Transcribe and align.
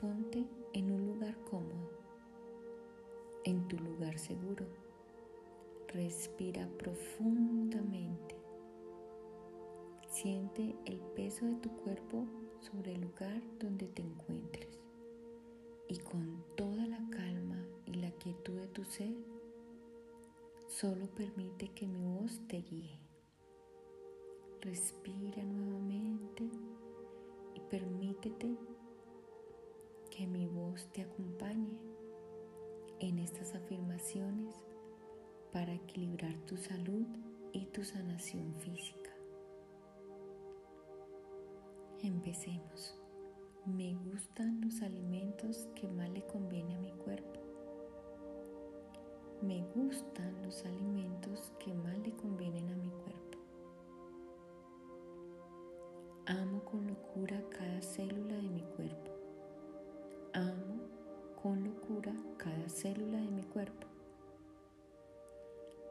ponte 0.00 0.46
en 0.74 0.92
un 0.92 1.06
lugar 1.06 1.36
cómodo, 1.50 1.90
en 3.44 3.66
tu 3.66 3.76
lugar 3.78 4.16
seguro. 4.16 4.64
Respira 5.88 6.68
profundamente. 6.78 8.36
Siente 10.08 10.76
el 10.84 10.98
peso 11.16 11.46
de 11.46 11.56
tu 11.56 11.70
cuerpo 11.76 12.26
sobre 12.60 12.94
el 12.94 13.00
lugar 13.00 13.42
donde 13.58 13.88
te 13.88 14.02
encuentres 14.02 14.78
y 15.88 15.98
con 15.98 16.44
toda 16.54 16.86
la 16.86 17.02
calma 17.10 17.66
y 17.86 17.94
la 17.94 18.10
quietud 18.12 18.54
de 18.54 18.68
tu 18.68 18.84
ser, 18.84 19.14
solo 20.66 21.06
permite 21.08 21.68
que 21.68 21.88
mi 21.88 22.04
voz 22.04 22.40
te 22.46 22.58
guíe. 22.58 23.00
Respira 24.60 25.42
nuevamente 25.42 26.48
y 27.54 27.60
permítete 27.70 28.56
que 30.18 30.26
mi 30.26 30.46
voz 30.46 30.88
te 30.90 31.02
acompañe 31.02 31.78
en 32.98 33.20
estas 33.20 33.54
afirmaciones 33.54 34.52
para 35.52 35.72
equilibrar 35.72 36.34
tu 36.40 36.56
salud 36.56 37.06
y 37.52 37.66
tu 37.66 37.84
sanación 37.84 38.52
física. 38.56 39.12
Empecemos. 42.00 43.00
Me 43.64 43.94
gustan 43.94 44.60
los 44.60 44.82
alimentos 44.82 45.68
que 45.76 45.86
más 45.86 46.10
le 46.10 46.26
conviene 46.26 46.74
a 46.74 46.80
mi 46.80 46.90
cuerpo. 46.94 47.38
Me 49.40 49.62
gustan 49.72 50.42
los 50.42 50.64
alimentos 50.64 51.52
que 51.60 51.72
más 51.72 51.96
le 51.98 52.10
convienen 52.16 52.68
a 52.70 52.76
mi 52.76 52.90
cuerpo. 52.90 53.38
Amo 56.26 56.64
con 56.64 56.87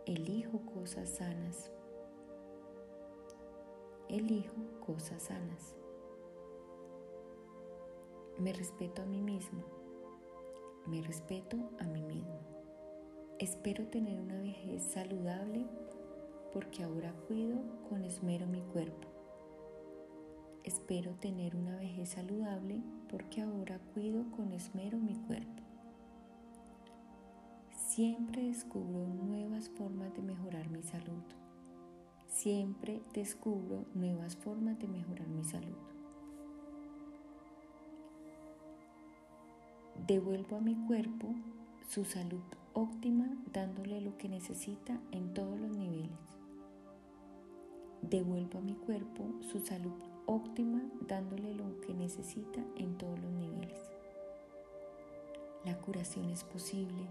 Elijo 0.07 0.61
cosas 0.61 1.09
sanas. 1.09 1.69
Elijo 4.07 4.55
cosas 4.79 5.23
sanas. 5.23 5.75
Me 8.39 8.53
respeto 8.53 9.01
a 9.01 9.05
mí 9.05 9.19
mismo. 9.19 9.65
Me 10.85 11.01
respeto 11.01 11.57
a 11.79 11.83
mí 11.83 12.03
mismo. 12.03 12.39
Espero 13.39 13.85
tener 13.87 14.17
una 14.17 14.39
vejez 14.39 14.81
saludable 14.81 15.65
porque 16.53 16.83
ahora 16.83 17.11
cuido 17.27 17.59
con 17.89 18.05
esmero 18.05 18.47
mi 18.47 18.61
cuerpo. 18.61 19.09
Espero 20.63 21.15
tener 21.15 21.53
una 21.53 21.75
vejez 21.75 22.11
saludable 22.11 22.81
porque 23.09 23.41
ahora 23.41 23.81
cuido 23.93 24.23
con 24.31 24.53
esmero 24.53 24.99
mi 24.99 25.15
cuerpo. 25.15 25.67
Siempre 27.97 28.43
descubro 28.43 29.07
nuevas 29.07 29.69
formas 29.69 29.96
Siempre 32.37 33.01
descubro 33.15 33.85
nuevas 33.95 34.35
formas 34.35 34.77
de 34.77 34.87
mejorar 34.87 35.27
mi 35.27 35.43
salud. 35.43 35.75
Devuelvo 40.05 40.57
a 40.57 40.61
mi 40.61 40.75
cuerpo 40.85 41.33
su 41.89 42.05
salud 42.05 42.43
óptima 42.73 43.27
dándole 43.51 44.01
lo 44.01 44.15
que 44.19 44.29
necesita 44.29 45.01
en 45.11 45.33
todos 45.33 45.59
los 45.59 45.75
niveles. 45.75 46.19
Devuelvo 48.03 48.59
a 48.59 48.61
mi 48.61 48.75
cuerpo 48.75 49.23
su 49.41 49.59
salud 49.59 49.99
óptima 50.27 50.83
dándole 51.07 51.55
lo 51.55 51.81
que 51.81 51.95
necesita 51.95 52.63
en 52.75 52.99
todos 52.99 53.19
los 53.19 53.31
niveles. 53.31 53.79
La 55.65 55.75
curación 55.79 56.29
es 56.29 56.43
posible. 56.43 57.07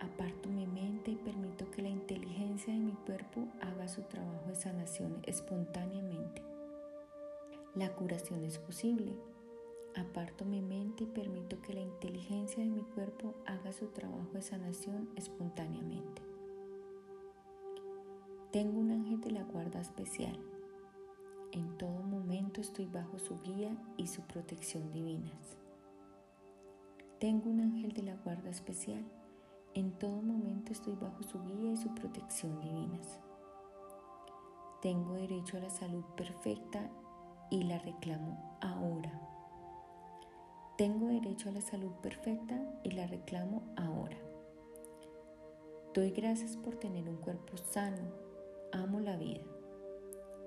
Aparto 0.00 0.48
mi 0.48 0.66
mente 0.66 1.10
y 1.10 1.16
permito 1.16 1.70
que 1.70 1.82
la 1.82 1.90
inteligencia 1.90 2.72
de 2.72 2.80
mi 2.80 2.92
cuerpo 2.92 3.46
haga 3.60 3.86
su 3.86 4.02
trabajo 4.02 4.48
de 4.48 4.56
sanación 4.56 5.18
espontáneamente. 5.24 6.42
La 7.74 7.94
curación 7.94 8.42
es 8.44 8.58
posible. 8.58 9.14
Aparto 9.94 10.46
mi 10.46 10.62
mente 10.62 11.04
y 11.04 11.06
permito 11.06 11.60
que 11.60 11.74
la 11.74 11.80
inteligencia 11.80 12.64
de 12.64 12.70
mi 12.70 12.82
cuerpo 12.82 13.34
haga 13.44 13.72
su 13.72 13.88
trabajo 13.88 14.30
de 14.32 14.40
sanación 14.40 15.10
espontáneamente. 15.16 16.22
Tengo 18.52 18.80
un 18.80 18.90
ángel 18.90 19.20
de 19.20 19.32
la 19.32 19.44
guarda 19.44 19.80
especial. 19.80 20.36
En 21.52 21.76
todo 21.76 22.02
momento 22.02 22.60
estoy 22.60 22.86
bajo 22.86 23.18
su 23.18 23.38
guía 23.42 23.76
y 23.96 24.06
su 24.06 24.22
protección 24.22 24.90
divinas. 24.92 25.58
Tengo 27.18 27.50
un 27.50 27.60
ángel 27.60 27.92
de 27.92 28.02
la 28.02 28.16
guarda 28.16 28.48
especial. 28.48 29.04
En 29.74 29.92
todo 29.92 30.20
momento 30.20 30.72
estoy 30.72 30.96
bajo 30.96 31.22
su 31.22 31.40
guía 31.44 31.72
y 31.72 31.76
su 31.76 31.94
protección 31.94 32.58
divinas. 32.60 33.20
Tengo 34.82 35.14
derecho 35.14 35.58
a 35.58 35.60
la 35.60 35.70
salud 35.70 36.04
perfecta 36.16 36.90
y 37.50 37.62
la 37.62 37.78
reclamo 37.78 38.58
ahora. 38.60 39.12
Tengo 40.76 41.06
derecho 41.06 41.50
a 41.50 41.52
la 41.52 41.60
salud 41.60 41.92
perfecta 42.02 42.58
y 42.82 42.90
la 42.90 43.06
reclamo 43.06 43.62
ahora. 43.76 44.16
Doy 45.94 46.10
gracias 46.10 46.56
por 46.56 46.76
tener 46.76 47.08
un 47.08 47.18
cuerpo 47.18 47.56
sano. 47.56 48.10
Amo 48.72 48.98
la 48.98 49.16
vida. 49.16 49.44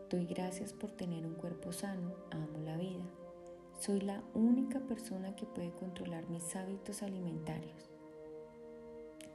Doy 0.09 0.25
gracias 0.25 0.73
por 0.73 0.91
tener 0.91 1.25
un 1.25 1.35
cuerpo 1.35 1.71
sano. 1.71 2.13
Amo 2.31 2.59
la 2.59 2.75
vida. 2.75 3.05
Soy 3.79 4.01
la 4.01 4.21
única 4.33 4.81
persona 4.81 5.33
que 5.35 5.45
puede 5.45 5.71
controlar 5.71 6.27
mis 6.29 6.55
hábitos 6.57 7.03
alimentarios. 7.03 7.92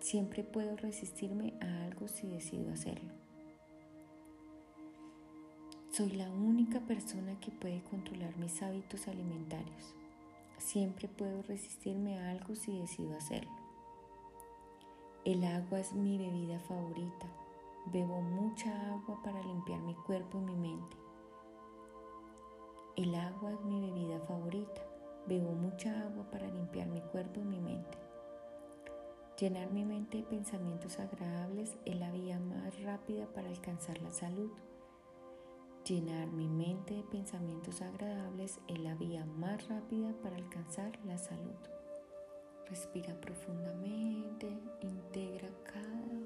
Siempre 0.00 0.44
puedo 0.44 0.76
resistirme 0.76 1.54
a 1.60 1.84
algo 1.84 2.06
si 2.06 2.28
decido 2.28 2.72
hacerlo. 2.72 3.10
Soy 5.91 6.10
la 6.12 6.31
única 6.31 6.81
persona 6.81 7.38
que 7.41 7.50
puede 7.50 7.82
controlar 7.82 8.36
mis 8.36 8.62
hábitos 8.62 9.09
alimentarios. 9.09 9.94
Siempre 10.59 11.09
puedo 11.09 11.42
resistirme 11.42 12.19
a 12.19 12.31
algo 12.31 12.54
si 12.54 12.78
decido 12.78 13.16
hacerlo. 13.16 13.50
El 15.25 15.44
agua 15.44 15.81
es 15.81 15.92
mi 15.92 16.16
bebida 16.16 16.60
favorita. 16.60 17.26
Bebo 17.86 18.20
mucha 18.20 18.70
agua 18.92 19.20
para 19.25 19.42
limpiar 19.42 19.80
mi 19.80 19.94
cuerpo 19.94 20.38
y 20.38 20.42
mi 20.42 20.54
mente. 20.54 20.97
El 22.97 23.15
agua 23.16 23.53
es 23.53 23.60
mi 23.65 23.80
bebida 23.80 24.20
favorita. 24.20 24.80
Bebo 25.26 25.53
mucha 25.53 26.03
agua 26.03 26.30
para 26.30 26.47
limpiar 26.48 26.86
mi 26.86 27.00
cuerpo 27.00 27.41
y 27.41 27.44
mi 27.44 27.59
mente. 27.59 28.07
Llenar 29.38 29.71
mi 29.71 29.84
mente 29.84 30.16
de 30.16 30.22
pensamientos 30.25 30.99
agradables 30.99 31.76
es 31.84 31.94
la 31.94 32.10
vía 32.10 32.41
más 32.41 32.82
rápida 32.82 33.25
para 33.28 33.49
alcanzar 33.49 34.03
la 34.03 34.10
salud. 34.10 34.50
Llenar 35.84 36.26
mi 36.26 36.49
mente 36.49 36.94
de 36.94 37.04
pensamientos 37.04 37.81
agradables 37.81 38.59
es 38.66 38.81
la 38.81 38.97
vía 38.97 39.25
más 39.25 39.69
rápida 39.69 40.12
para 40.25 40.34
alcanzar 40.34 40.98
la 41.04 41.16
salud. 41.19 41.54
Respira 42.69 43.15
profundamente, 43.21 44.59
integra 44.81 45.50
cada 45.62 46.19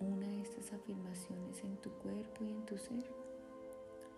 una 0.00 0.26
de 0.26 0.42
estas 0.42 0.72
afirmaciones 0.72 1.62
en 1.62 1.76
tu 1.76 1.92
cuerpo 1.98 2.42
y 2.42 2.50
en 2.50 2.66
tu 2.66 2.76
ser. 2.76 3.08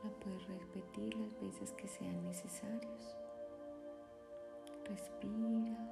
La 0.02 0.10
puedes 0.20 0.48
repetir 0.48 1.14
las 1.16 1.38
veces 1.42 1.72
que 1.72 1.88
sean 1.88 2.24
necesarias. 2.24 3.18
Respira 4.86 5.83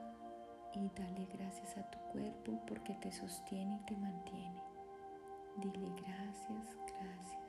y 0.74 0.88
dale 0.88 1.26
gracias 1.32 1.76
a 1.76 1.82
tu 1.90 1.98
cuerpo 2.12 2.58
porque 2.66 2.94
te 2.94 3.12
sostiene 3.12 3.76
y 3.76 3.86
te 3.86 3.96
mantiene. 3.96 4.62
Dile 5.58 5.90
gracias, 5.96 6.76
gracias, 6.98 7.41